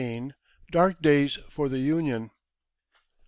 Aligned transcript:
DARK 0.71 0.99
DAYS 1.03 1.37
FOE 1.51 1.67
THE 1.67 1.77
UNION. 1.77 2.31